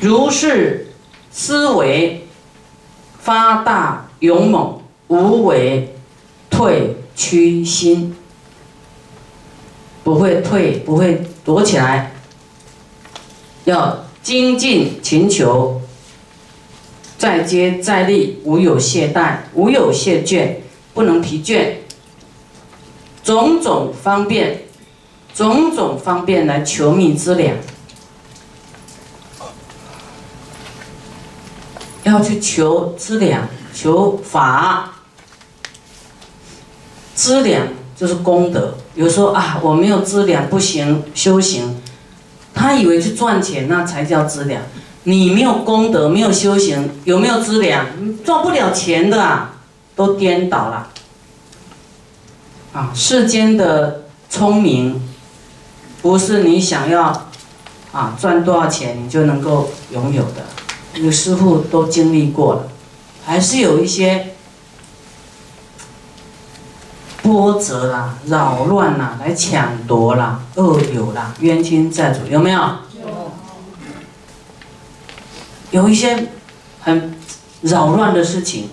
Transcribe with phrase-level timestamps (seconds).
[0.00, 0.86] 如是
[1.30, 2.26] 思维
[3.18, 5.94] 发大勇猛，无为
[6.48, 8.16] 退屈心，
[10.02, 12.12] 不会退，不会躲起来，
[13.64, 15.82] 要精进勤求，
[17.18, 20.54] 再接再厉，无有懈怠，无有懈倦，
[20.94, 21.74] 不能疲倦，
[23.22, 24.62] 种种方便，
[25.34, 27.54] 种种方便来求觅资粮。
[32.04, 34.92] 要去求资粮，求法，
[37.14, 38.74] 资粮就是功德。
[38.94, 41.80] 有时候啊，我没有资粮不行，修行，
[42.54, 44.62] 他以为去赚钱那才叫资粮。
[45.04, 47.86] 你没有功德，没有修行，有没有资粮？
[48.24, 49.56] 赚不了钱的啊，
[49.94, 50.88] 都颠倒了。
[52.72, 55.00] 啊，世间的聪明，
[56.02, 57.28] 不是你想要
[57.92, 60.44] 啊赚多少钱你就能够拥有的。
[60.94, 62.68] 那个师傅都经历过了，
[63.24, 64.34] 还是有一些
[67.22, 72.60] 波折啦、扰乱啦、来抢夺啦、恶友啦、冤亲债主，有没有？
[72.60, 73.32] 有。
[75.70, 76.28] 有一些
[76.80, 77.14] 很
[77.62, 78.70] 扰乱的事情，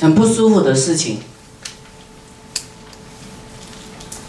[0.00, 1.20] 很不舒服的事情。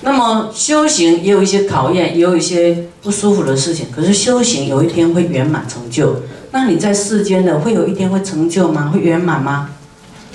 [0.04, 3.88] 那么修行也有一些考验，也有一些不舒服的事情。
[3.96, 6.24] 可是修行有一天会圆满成就。
[6.52, 8.92] 那你在世间的会有一天会成就吗？
[8.94, 9.70] 会圆满吗？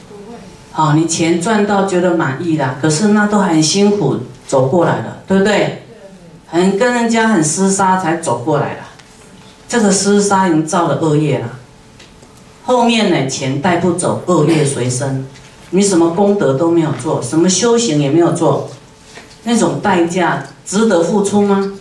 [0.09, 0.39] 不会。
[0.71, 5.83] 好，你钱赚到觉得满意了，可是那都很辛苦走过来了，对不对？
[6.47, 8.81] 很跟人家很厮杀才走过来的，
[9.69, 11.59] 这个厮杀已经造了恶业了。
[12.65, 15.27] 后面呢，钱带不走，恶业随身，
[15.71, 18.71] 你什么功德都没有做，什么修行也没有做。
[19.49, 21.73] 那种代价值得付出吗？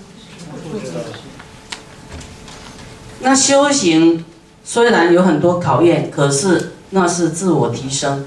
[3.22, 4.24] 那修行
[4.64, 8.24] 虽然有很多考验，可是那是自我提升，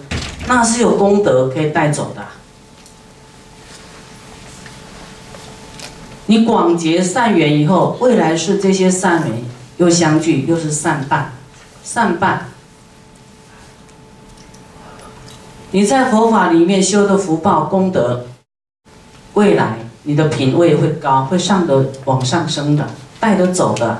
[0.48, 2.22] 那是有功德可以带走的。
[6.26, 9.44] 你广结善缘以后，未来是这些善缘
[9.76, 11.32] 又相聚，又是善伴，
[11.84, 12.48] 善伴。
[15.70, 18.26] 你在佛法里面修的福报功德。
[19.38, 22.90] 未来你的品位会高，会上的往上升的，
[23.20, 23.96] 带得走的。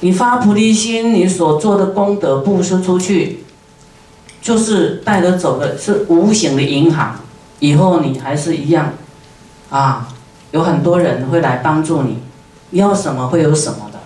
[0.00, 3.44] 你发菩提心，你所做的功德布施出去，
[4.40, 7.20] 就是带得走的，是无形的银行。
[7.58, 8.94] 以后你还是一样，
[9.68, 10.08] 啊，
[10.52, 12.22] 有很多人会来帮助你，
[12.70, 13.98] 要什么会有什么的。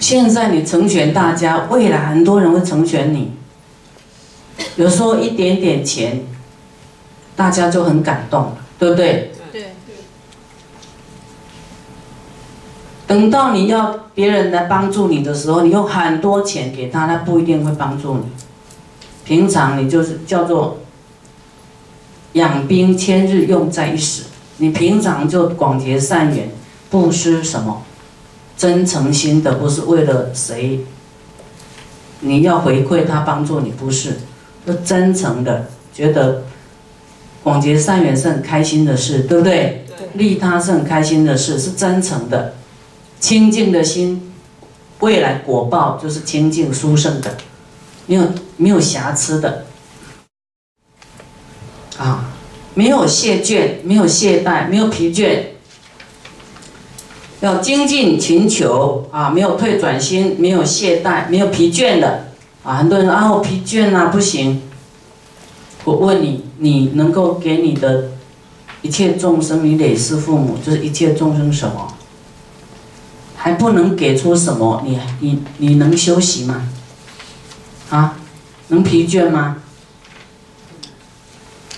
[0.00, 3.32] 现在你成全大家，未来很多人会成全你。
[4.76, 6.24] 有时候一点点钱，
[7.36, 9.32] 大家就很感动，对不对？
[9.52, 9.62] 对。
[9.62, 9.70] 对
[13.06, 18.24] 等到你要别人来帮助你的时候，你用很多钱给他，他不一定会帮助你。
[19.24, 20.80] 平常你就是叫做
[22.32, 24.24] 养兵千日，用在一时。
[24.56, 26.50] 你平常就广结善缘，
[26.88, 27.82] 布施什么，
[28.56, 30.80] 真诚心的，不是为了谁，
[32.20, 34.18] 你要回馈他帮助你，不是。
[34.66, 36.44] 是真诚的，觉得
[37.42, 39.84] 广结善缘是很开心的事，对不对？
[40.14, 42.54] 利他是很开心的事，是真诚的，
[43.18, 44.32] 清净的心，
[45.00, 47.36] 未来果报就是清净殊胜的，
[48.06, 49.64] 没有没有瑕疵的，
[51.98, 52.32] 啊，
[52.74, 55.40] 没有懈倦，没有懈怠，没有疲倦，
[57.40, 62.28] 要精进勤求啊，没有退转心，没有懈怠，没有疲倦的。
[62.64, 64.62] 啊，很多人说啊，我疲倦啊，不行。
[65.84, 68.12] 我问你，你能够给你的
[68.80, 71.94] 一切众生，你累世父母，就是一切众生什么？
[73.36, 74.82] 还不能给出什么？
[74.86, 76.66] 你你你能休息吗？
[77.90, 78.16] 啊，
[78.68, 79.58] 能疲倦吗？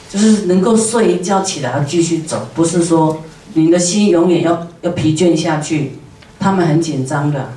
[0.08, 3.24] 就是能够睡一觉起来继续走，不是说
[3.54, 5.98] 你的心永远要要疲倦下去，
[6.38, 7.54] 他们很紧张的。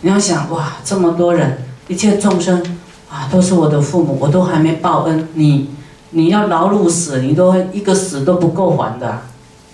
[0.00, 1.58] 你要想哇，这么多人，
[1.88, 2.62] 一切众生
[3.10, 5.70] 啊，都是我的父母，我都还没报恩，你
[6.10, 9.22] 你要劳碌死，你都一个死都不够还的，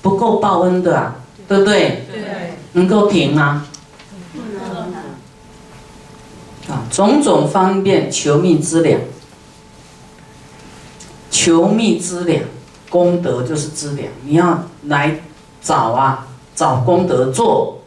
[0.00, 1.14] 不够报恩的，
[1.46, 2.06] 对不对？
[2.10, 2.24] 对。
[2.72, 3.66] 能够停吗？
[6.68, 8.98] 啊，种种方便求觅资粮，
[11.30, 12.42] 求觅资粮，
[12.88, 15.20] 功德就是资粮，你要来
[15.62, 17.82] 找啊，找功德做。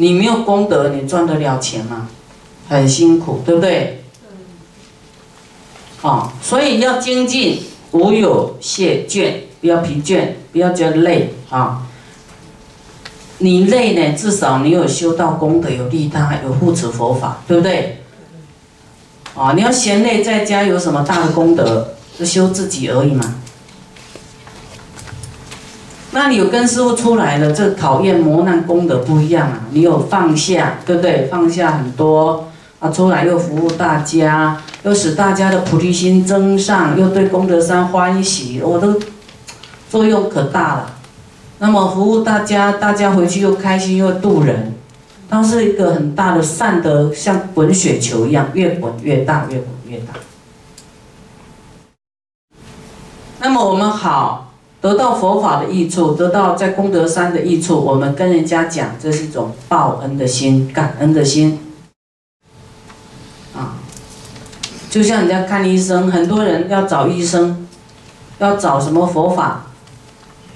[0.00, 2.08] 你没有功德，你赚得了钱吗？
[2.70, 4.02] 很辛苦，对不对？
[6.00, 11.86] 啊，所以要精进无有懈倦，不要疲倦，不要觉得累啊。
[13.42, 18.02] 你累呢，至少你有修到功德，有利他，有护持佛法，对不对？
[19.34, 21.94] 啊，你要嫌累，在家有什么大的功德？
[22.18, 23.34] 就修自己而已嘛。
[26.12, 29.60] 那你有跟师傅出来了，这考验磨难功德不一样啊。
[29.70, 31.28] 你有放下，对不对？
[31.30, 32.48] 放下很多
[32.80, 38.98] 啊，出来又服务大家，又使大家的菩提心增上，又对功德山欢喜，我都
[39.88, 40.96] 作用可大了。
[41.60, 44.74] 那么服务大家，大家回去又开心又渡人，
[45.28, 50.14] 它是一个很大的善德，像滚雪球一样，越滚越大，越滚越大。
[53.38, 54.49] 那么我们好
[54.80, 61.60] 得到佛法的益处，得到在功德山的益处，我们跟人家讲，这是一种报恩的心，感恩的心。
[63.54, 63.76] 啊，
[64.88, 67.68] 就像人家看医生，很多人要找医生，
[68.38, 69.66] 要找什么佛法？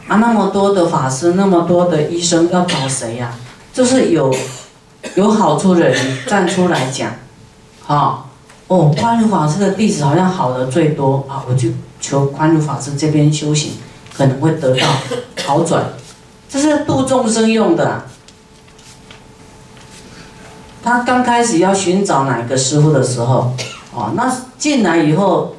[0.09, 3.35] 啊，那么多的法师，那么多的医生，要找谁呀？
[3.75, 4.35] 就是有
[5.17, 7.13] 有好处的人站出来讲，
[7.83, 8.31] 好
[8.69, 11.69] 哦，宽如法师的弟子好像好的最多啊，我就
[12.01, 13.73] 求宽如法师这边修行，
[14.17, 14.87] 可能会得到
[15.45, 15.85] 好转。
[16.49, 18.05] 这是度众生用的。
[20.83, 23.55] 他刚开始要寻找哪个师傅的时候，
[23.93, 25.57] 哦，那进来以后，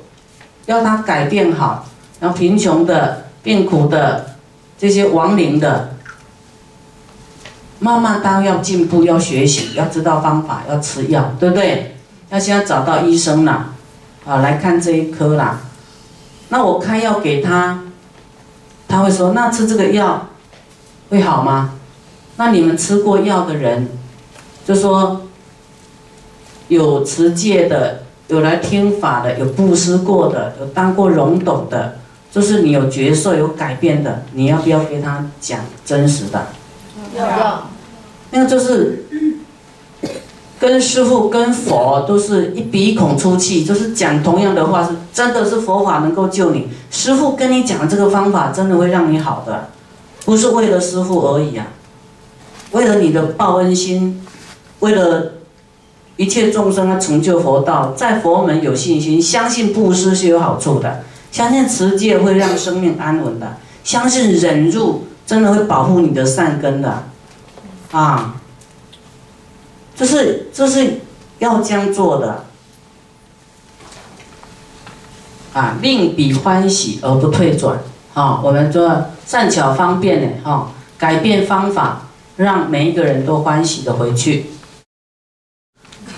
[0.66, 1.86] 要他改变好，
[2.19, 4.31] 然后贫穷的、病苦的。
[4.78, 5.96] 这些亡灵的，
[7.80, 11.96] 慢慢当要进步，要学习，要知道方法，要吃药，对不对？
[12.30, 13.69] 要先找到医生啦，
[14.25, 15.62] 啊，来看这一科啦。
[16.50, 17.85] 那我开药给他，
[18.88, 20.30] 他会说：那吃这个药
[21.10, 21.72] 会好吗？
[22.38, 23.88] 那你们吃过药的人，
[24.66, 25.22] 就说
[26.68, 32.00] 有持戒的，有来听法的，有布施过的，有当过容董的。
[32.32, 36.48] 就是你有角色有改变的，你要不要跟他讲真实的？
[37.16, 37.70] 要。
[38.32, 39.06] 那个就是
[40.66, 46.68] 跟师傅跟佛都是一鼻孔出气，就是讲同样的话，是真的是佛法能够救你。
[46.90, 49.70] 师傅跟你讲这个方法，真的会让你好的，
[50.26, 51.68] 不是为了师傅而已啊，
[52.72, 54.26] 为了你的报恩心，
[54.80, 55.34] 为了
[56.18, 61.04] 一切众生啊成就佛道，在佛门有信心，相信布施是有好处的。
[61.32, 67.04] 相信持戒会让生命安稳的，相信忍辱真的会保护你的善根的，
[67.92, 68.35] 啊，
[69.96, 71.02] 这是这是
[71.40, 72.46] 要这样做的，
[75.54, 77.80] 啊，令彼欢喜而不退转，
[78.14, 84.48] 啊，我们说善巧方便呢，哈，改变方法，让每一个人都欢喜的回去。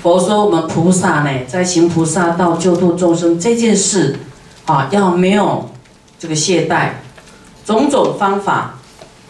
[0.01, 4.17] 佛说我们菩萨呢，在行菩萨道救度众生这件事。
[4.65, 5.69] 啊，要没有
[6.19, 6.89] 这个懈怠，
[7.65, 8.77] 种种方法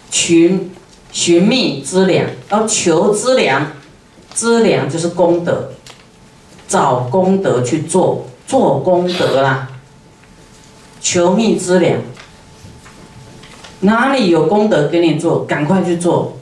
[0.10, 0.72] 寻
[1.12, 3.68] 寻觅资粮，要求资粮，
[4.38, 5.72] 资粮就是功德，
[6.68, 9.68] 找功德去做，做功德啦，
[11.02, 12.00] 求觅资粮，
[13.80, 16.38] 哪里有功德给你做，赶快去做。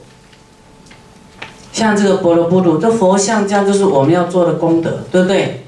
[1.72, 5.64] 像这个波罗波罗，这佛像这样就是我们要做的功德，对不对？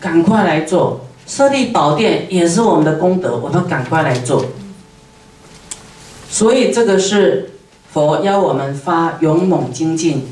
[0.00, 1.02] 赶快来做。
[1.28, 4.44] 设立宝殿也是我们的功德，我们赶快来做。
[6.28, 7.52] 所以这个是
[7.92, 10.26] 佛要我们发勇猛精进。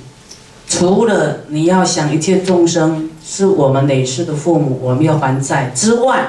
[0.69, 6.27] 除了你要想一切众生是我们累世的父母，我们要还债之外，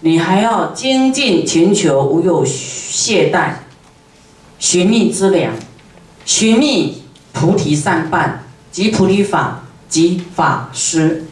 [0.00, 3.52] 你还要精进勤求，无有懈怠，
[4.58, 5.52] 寻觅之粮，
[6.24, 11.24] 寻觅菩提善伴及菩提法及法师。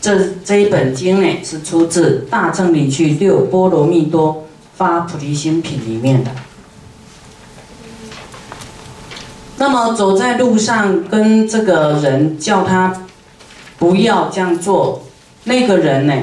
[0.00, 4.46] 这这一本经呢，是出自《大乘理趣六波罗蜜多
[4.76, 6.30] 发菩提心品》里面的。
[9.58, 12.92] 那么走在路上，跟这个人叫他
[13.78, 15.02] 不要这样做，
[15.44, 16.14] 那个人呢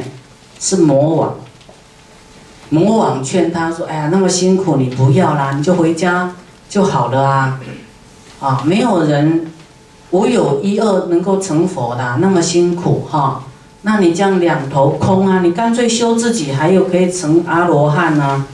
[0.60, 1.36] 是魔王。
[2.70, 6.34] 魔王劝他说：“哎呀，那么辛苦，你不要啦，你就回家
[6.68, 7.60] 就好了啊！
[8.40, 9.52] 啊，没有人
[10.10, 13.44] 无有一二能够成佛的，那么辛苦哈。”
[13.86, 15.42] 那你这样两头空啊？
[15.42, 18.46] 你干脆修自己，还有可以成阿罗汉呢？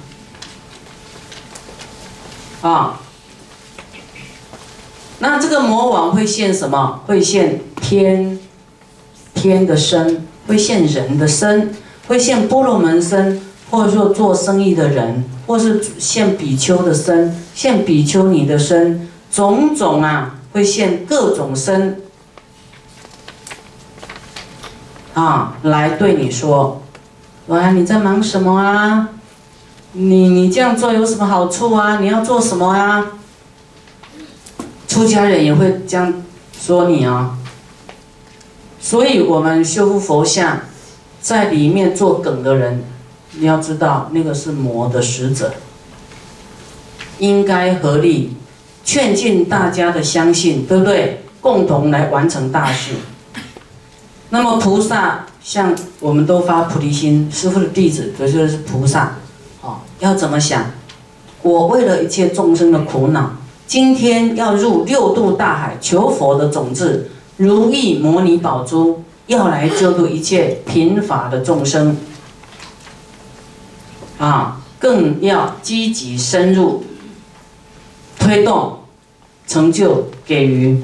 [2.61, 2.99] 啊？
[5.19, 7.01] 那这个魔王会现什么？
[7.05, 8.39] 会现天
[9.33, 11.73] 天的身，会现人的身，
[12.07, 22.01] 会现波罗门身，或者说做生意的人，或是现比丘的身，现比丘尼的身，种种啊，会现各种身。
[25.13, 26.81] 啊，来对你说，
[27.47, 29.09] 喂，你在忙什么啊？
[29.91, 31.99] 你你这样做有什么好处啊？
[31.99, 33.05] 你要做什么啊？
[34.89, 36.13] 出家人也会这样
[36.59, 37.37] 说你啊。
[38.81, 40.61] 所以我们修复佛像，
[41.21, 42.83] 在里面做梗的人，
[43.33, 45.53] 你要知道那个是魔的使者，
[47.19, 48.35] 应该合力
[48.83, 51.23] 劝进大家的相信，对不对？
[51.39, 52.95] 共同来完成大事。
[54.31, 59.17] 那么菩萨像我们都发菩提心，师父的弟子这就是菩萨，
[59.61, 60.71] 哦，要怎么想？
[61.41, 63.37] 我为了一切众生的苦恼，
[63.69, 71.95] 今天要入六度大海求佛的种子，如意摩尼宝珠，要来救度一切贫乏的众生，
[74.17, 76.83] 啊，更要积极深入
[78.17, 78.79] 推动
[79.45, 80.83] 成就给予，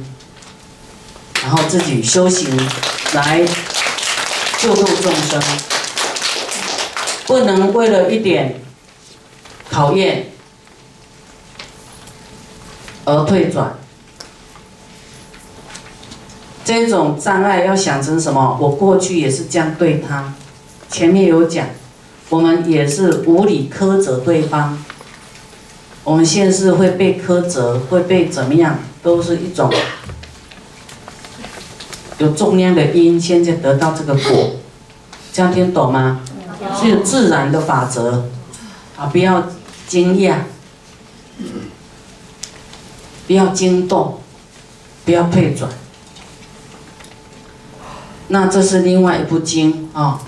[1.41, 2.55] 然后自己修行。
[3.13, 3.43] 来
[4.59, 5.41] 救度众生，
[7.25, 8.61] 不能为了一点
[9.71, 10.33] 考验
[13.05, 13.75] 而退转。
[16.63, 18.57] 这种障碍要想成什么？
[18.59, 20.33] 我过去也是这样对他，
[20.89, 21.67] 前面有讲，
[22.29, 24.77] 我们也是无理苛责对方。
[26.03, 28.79] 我们现在是会被苛责，会被怎么样？
[29.01, 29.71] 都是一种。
[32.17, 34.51] 有重量的因，现在得到这个果，
[35.31, 36.21] 这样听懂吗？
[36.81, 38.25] 是自然的法则，
[38.97, 39.47] 啊，不要
[39.87, 40.37] 惊讶，
[43.27, 44.19] 不要惊动，
[45.03, 45.69] 不要退转。
[48.27, 50.19] 那这是另外一部经啊。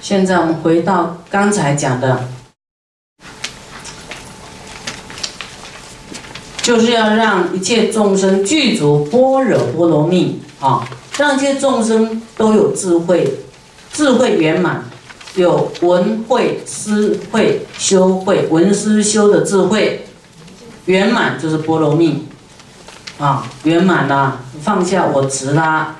[0.00, 2.28] 现在我们回到刚才讲的，
[6.62, 10.88] 就是要让一切众生具足般若波罗蜜啊。
[11.18, 13.40] 让一切众生都有智慧，
[13.92, 14.82] 智慧圆满，
[15.34, 20.06] 有闻慧、思慧、修慧，闻思修的智慧
[20.86, 22.26] 圆满就是波罗蜜
[23.18, 25.96] 啊，圆满了，放下我执啦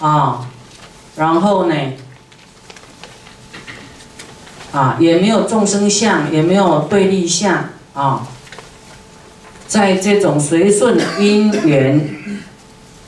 [0.00, 0.46] 啊，
[1.16, 1.74] 然后呢
[4.72, 8.26] 啊，也没有众生相，也没有对立相啊，
[9.66, 12.18] 在这种随顺因缘。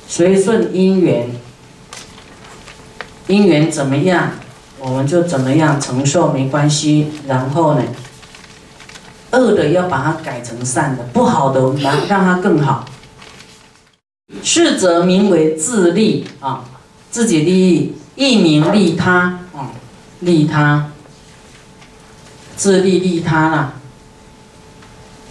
[0.07, 1.31] 随顺因缘，
[3.27, 4.33] 因缘怎么样，
[4.79, 7.11] 我们就怎么样承受，没关系。
[7.27, 7.83] 然后呢，
[9.33, 12.85] 恶的要把它改成善的，不好的让让它更好。
[14.43, 16.65] 是则名为自利啊，
[17.11, 19.73] 自己利益，一名利他啊，
[20.21, 20.91] 利他，
[22.57, 23.75] 自利利他啦。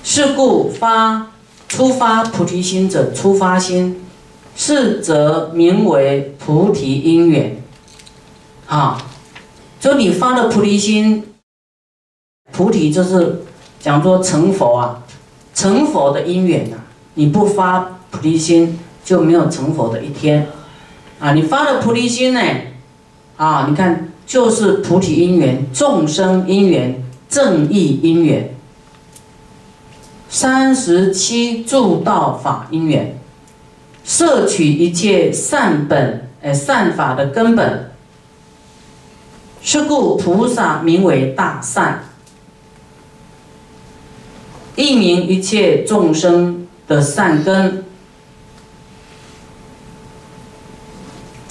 [0.03, 1.31] 是故发
[1.67, 3.99] 出发菩提心者，出发心。
[4.55, 7.63] 是则名为菩提因缘，
[8.67, 9.03] 啊，
[9.79, 11.23] 就你发了菩提心，
[12.51, 13.43] 菩提就是
[13.79, 15.03] 讲说成佛啊，
[15.55, 16.77] 成佛的因缘呐。
[17.15, 20.47] 你不发菩提心，就没有成佛的一天，
[21.19, 22.41] 啊，你发了菩提心呢，
[23.37, 28.55] 啊，你看就是菩提因缘、众生因缘、正义因缘、
[30.29, 33.17] 三十七助道法因缘。
[34.05, 37.89] 摄取一切善本，哎，善法的根本。
[39.61, 42.03] 是故菩萨名为大善，
[44.75, 47.85] 一名一切众生的善根。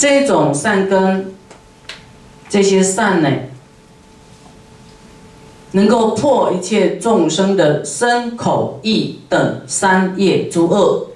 [0.03, 1.33] 这种善根，
[2.49, 3.31] 这些善呢，
[5.71, 11.07] 能够破一切众生的身口意等三业诸恶。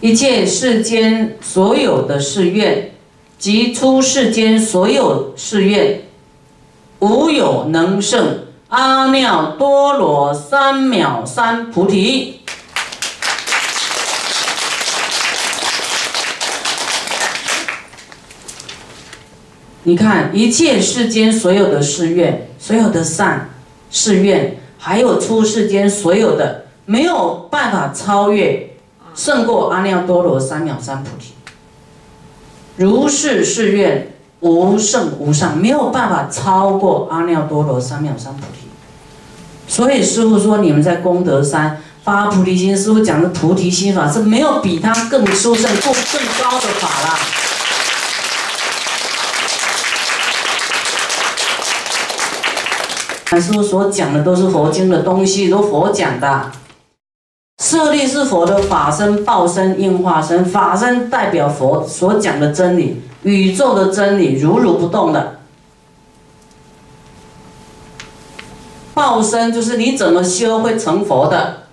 [0.00, 2.92] 一切世间所有的誓愿，
[3.38, 6.00] 及出世间所有誓愿，
[7.00, 12.37] 无有能胜阿耨多罗三藐三菩提。
[19.88, 23.48] 你看，一切世间所有的誓愿，所有的善
[23.90, 28.68] 誓愿，还有出世间所有的，没有办法超越。
[29.14, 31.32] 胜过阿耨多罗三藐三菩提，
[32.76, 38.68] 如是誓愿无胜无上，没有办法超过阿耨多罗三藐三菩提。
[39.66, 47.18] 所以师傅说，你们在功德山发菩提心，师傅讲的菩提心法是没有比他更殊胜、更更高的法了。
[53.36, 56.50] 师傅所讲的都是佛经的东西，都佛讲的。
[57.62, 60.44] 舍利是佛的法身、报身、应化身。
[60.44, 65.40] 法身代表佛所讲的真理，宇宙的真理，如如不动的。
[68.94, 71.64] 报身就是你怎么修会成佛的。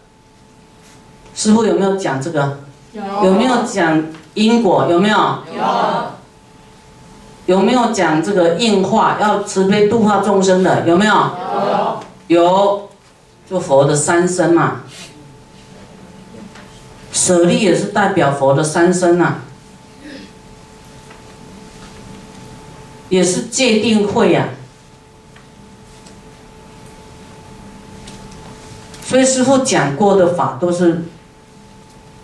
[1.35, 2.59] 师傅有没有讲这个？
[2.93, 3.01] 有。
[3.23, 4.87] 有没有讲因果？
[4.89, 5.17] 有没有？
[5.17, 5.63] 有。
[7.45, 10.87] 有没有讲这个应化要慈悲度化众生的？
[10.87, 11.13] 有没有？
[12.27, 12.43] 有。
[12.43, 12.89] 有，
[13.49, 14.81] 就佛的三身嘛。
[17.11, 19.35] 舍利也是代表佛的三身呐，
[23.07, 24.49] 也是界定会呀。
[29.01, 31.05] 所以师傅讲过的法都是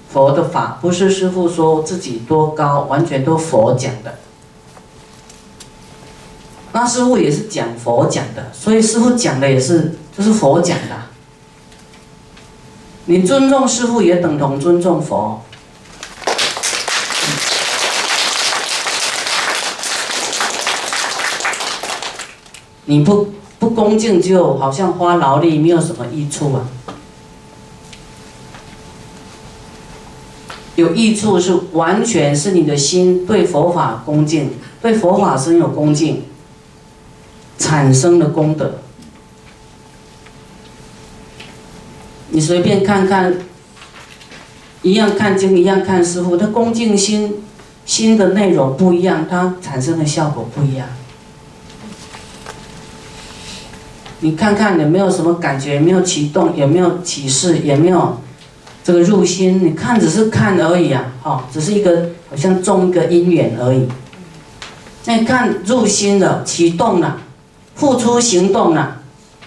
[0.09, 4.15] 佛的法，不是师傅说自己多高，完全都佛讲的。
[6.73, 10.95] 那师傅也是讲佛讲的，所以师傅讲的也是就是佛讲的。
[13.05, 15.41] 你尊重师傅也等同尊重佛。
[22.85, 26.67] 你不不恭敬，就好像花劳力，没有什么益处啊。
[30.75, 34.51] 有益处是完全是你的心对佛法恭敬，
[34.81, 36.25] 对佛法生有恭敬。
[37.71, 38.79] 产生的功德，
[42.31, 43.33] 你随便看看，
[44.81, 47.41] 一样看经，一样看师傅，他恭敬心
[47.85, 50.85] 心的内容不一样，它产生的效果不一样。
[54.19, 55.75] 你看看有没有什么感觉？
[55.75, 56.53] 有没有启动？
[56.57, 57.59] 有没有启示？
[57.59, 58.19] 有没有
[58.83, 59.65] 这个入心？
[59.65, 63.87] 你看只是看而已啊，哦，只是一个好像种一个因缘而已。
[65.05, 67.17] 那看入心了，启动了。
[67.81, 68.97] 付出行动了，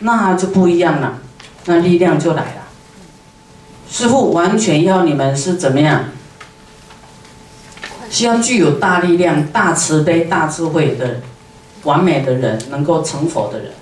[0.01, 1.19] 那就不一样了，
[1.67, 2.63] 那力量就来了。
[3.89, 6.07] 师傅完全要你们是怎么样？
[8.11, 11.21] 需要具有大力量、大慈悲、大智慧的
[11.85, 13.73] 完美的人，能够成佛的人。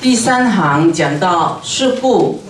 [0.00, 2.42] 第三行讲到是故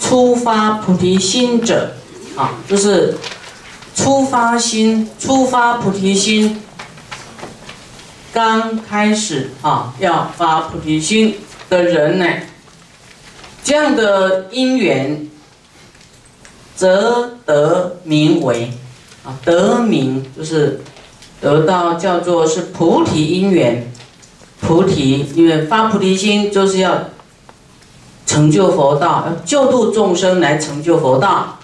[0.00, 1.92] 出发菩提心者，
[2.34, 3.16] 啊，就是
[3.94, 6.60] 出发心、出发菩提心。
[8.32, 11.36] 刚开始啊，要发菩提心
[11.68, 12.26] 的人呢，
[13.62, 15.28] 这样的因缘，
[16.74, 18.72] 则得名为
[19.22, 20.80] 啊，得名就是
[21.42, 23.92] 得到叫做是菩提因缘，
[24.62, 27.10] 菩提，因为发菩提心就是要
[28.24, 31.58] 成就佛道，要救度众生来成就佛道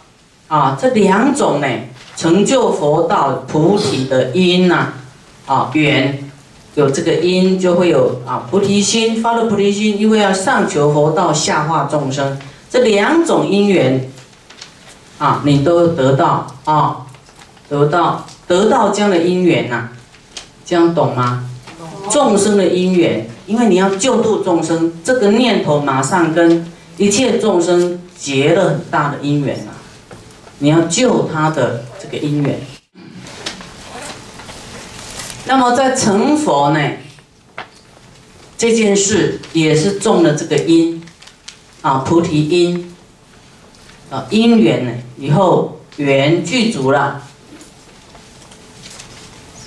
[0.49, 1.67] 啊，这两种呢，
[2.15, 4.93] 成就佛道菩提的因呐，
[5.47, 6.28] 啊缘。
[6.75, 12.39] 有这个因，就会有啊菩提心，发了菩提心，因为要上求佛道，下化众生，
[12.71, 14.09] 这两种因缘，
[15.19, 17.07] 啊，你都得到啊，
[17.69, 19.89] 得到得到这样的因缘呐，
[20.65, 21.45] 这样懂吗？
[22.11, 26.65] 众生的因缘，因为你要救度众生，这个念头马上跟
[26.97, 29.75] 一切众生结了很大的因缘啊，
[30.61, 32.59] 你要救他的这个因缘。
[35.49, 36.79] 那么在成佛呢，
[38.59, 41.03] 这件事也是种了这个因，
[41.81, 42.95] 啊菩提因，
[44.11, 47.23] 啊因缘呢，以后缘具足了，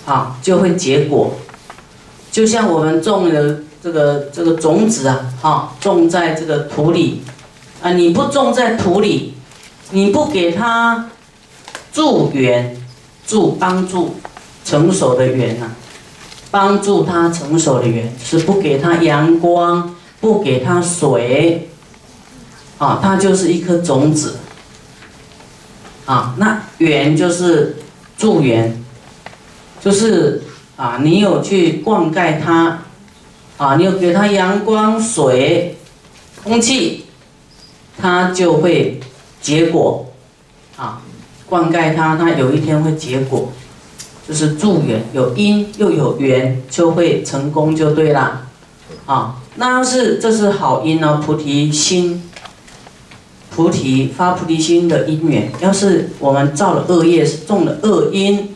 [0.05, 1.33] 啊就会结果，
[2.31, 7.23] 就像我们种的这个这个种子啊，啊种在这个土里，
[7.81, 9.33] 啊你不种在土里，
[9.89, 11.09] 你不给它
[11.91, 12.79] 助缘，
[13.25, 14.17] 助帮助。
[14.71, 15.69] 成熟的缘呐，
[16.49, 21.67] 帮助他成熟的缘是不给他阳光，不给他水，
[22.77, 24.37] 啊，它就是一颗种子，
[26.05, 27.79] 啊，那缘就是
[28.17, 28.81] 助缘，
[29.81, 30.41] 就是
[30.77, 32.79] 啊，你有去灌溉它，
[33.57, 35.77] 啊，你有给它阳光、水、
[36.45, 37.07] 空气，
[37.97, 39.01] 它就会
[39.41, 40.09] 结果，
[40.77, 41.01] 啊，
[41.49, 43.51] 灌溉它，它有一天会结果。
[44.27, 48.43] 就是助缘，有因又有缘，就会成功就对了，
[49.05, 51.21] 啊，那要是这是好因呢？
[51.25, 52.29] 菩提心，
[53.49, 58.53] 菩提发菩提心的因缘，要是我们造了恶业，是种了恶因，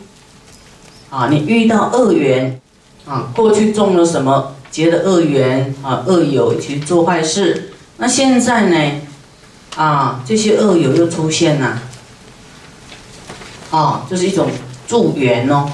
[1.09, 2.61] 啊，你遇到恶缘，
[3.05, 9.01] 啊，过去种了什么结的恶缘啊，恶友一起做坏事，那现在呢，
[9.75, 11.81] 啊，这些恶友又出现了，
[13.71, 14.47] 啊，这是一种。
[14.87, 15.69] 助缘哦，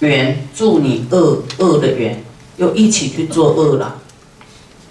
[0.00, 2.24] 缘助你恶恶的缘，
[2.56, 3.98] 又一起去做恶了，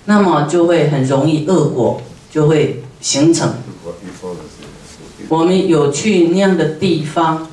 [0.06, 3.54] 那么就会很容易恶果就会形成。
[5.30, 7.47] 我们有去那样的地方，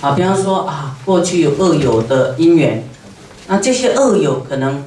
[0.00, 2.88] 啊，比方说啊，过去有恶友的因缘，
[3.48, 4.84] 那这些恶友可能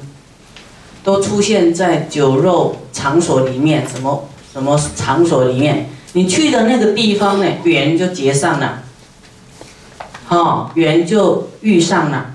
[1.04, 8.84] 都出现在酒肉场所里面，什么什么场所里面，你去的那个地方呢，缘就结上了，
[10.28, 12.34] 哈，缘就遇上了，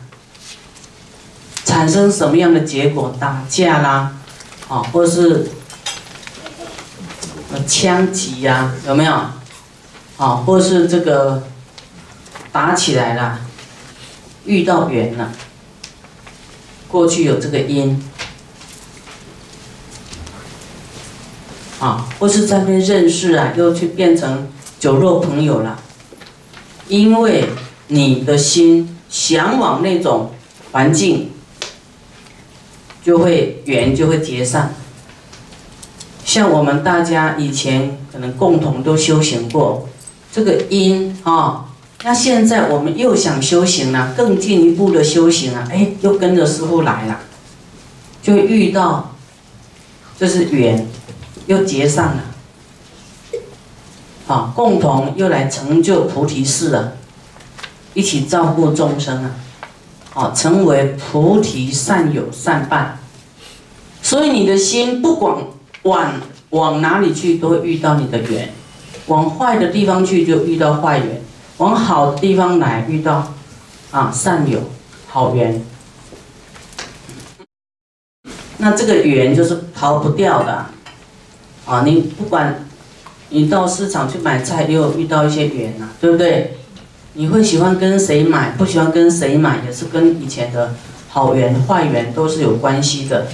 [1.64, 3.16] 产生什么样的结果？
[3.18, 4.12] 打架啦，
[4.68, 5.50] 啊，或是
[7.66, 9.12] 枪击呀，有没有？
[10.18, 11.42] 啊，或是这个。
[12.52, 13.38] 打起来了，
[14.44, 15.30] 遇到缘了。
[16.88, 18.09] 过去有这个因，
[21.80, 25.80] 啊，或是在那认识啊，又去变成酒肉朋友了。
[26.88, 27.48] 因为
[27.88, 30.30] 你的心向往那种
[30.70, 31.30] 环境，
[33.02, 34.70] 就会缘就会结上。
[36.24, 39.88] 像我们大家以前可能共同都修行过，
[40.32, 41.66] 这个因啊。
[42.02, 47.20] 那现在我们又想修行了，更进一步的修行了，哎，又跟着师傅来了，
[48.22, 49.14] 就遇到，
[50.18, 50.86] 这是缘，
[51.50, 52.22] 又结上了，
[54.24, 56.92] 好，共同又来成就菩提寺了，
[57.92, 59.34] 一起照顾众生啊，
[60.10, 63.00] 好，成为菩提善友善伴，
[64.00, 65.38] 所以你的心不管
[65.82, 66.12] 往
[66.50, 68.52] 往哪里去，都会遇到你的缘，
[69.08, 71.20] 往坏的地方去就遇到坏缘。
[71.56, 73.34] 往好的地方来，遇到
[73.90, 74.60] 啊善友
[75.08, 75.60] 好缘，
[78.58, 80.66] 那这个缘就是逃不掉的！
[81.70, 82.66] 啊你不管
[83.28, 86.56] 你到市场去买菜，又遇到一些缘呐，对不对？
[87.12, 90.74] 你会喜欢跟谁买，不喜欢跟谁买，也是跟以前的
[91.08, 93.28] 好缘坏缘都是有关系的。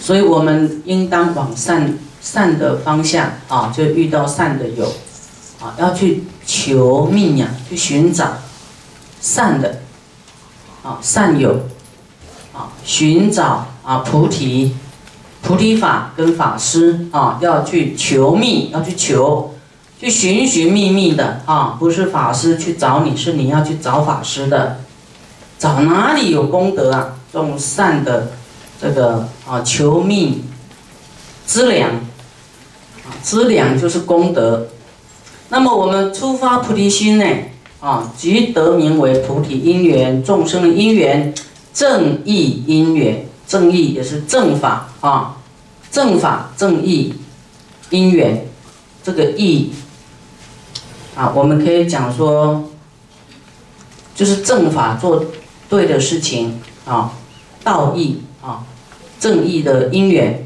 [0.00, 4.92] 所以我们应当往善善的方向啊，就遇到善的友。
[5.60, 8.34] 啊，要去求命呀，去寻找
[9.20, 9.80] 善的，
[10.82, 11.62] 啊善友，
[12.52, 14.74] 啊寻找啊菩提，
[15.44, 19.52] 菩提法跟法师啊，要去求密，要去求，
[20.00, 24.78] 去寻寻觅觅的啊，不是法师去找你，是你要去找法师的，
[25.58, 28.32] 找哪里有功德啊，种善的
[28.80, 30.42] 这个啊求密
[31.44, 31.90] 资粮，
[33.04, 34.68] 啊资粮就是功德。
[35.50, 37.26] 那么我们出发菩提心呢？
[37.80, 41.34] 啊，即得名为菩提因缘，众生的因缘，
[41.74, 45.36] 正义因缘，正义也是正法啊，
[45.90, 47.12] 正法正义
[47.90, 48.48] 因缘，
[49.02, 49.70] 这个义
[51.14, 52.64] 啊，我们可以讲说，
[54.14, 55.22] 就是正法做
[55.68, 57.12] 对的事情啊，
[57.62, 58.64] 道义啊，
[59.20, 60.43] 正义的因缘。